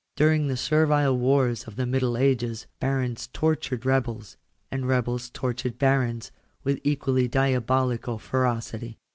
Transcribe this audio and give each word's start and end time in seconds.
During 0.15 0.47
the 0.47 0.57
servile 0.57 1.15
wars 1.15 1.65
of 1.65 1.75
the 1.75 1.85
middle 1.85 2.17
ages, 2.17 2.65
barons 2.79 3.27
tortured 3.27 3.85
rebels, 3.85 4.35
and 4.71 4.87
rebels 4.87 5.29
tortured 5.29 5.77
barons, 5.77 6.31
with 6.63 6.81
equally 6.83 7.27
diabolical 7.27 8.17
ferocity. 8.17 8.97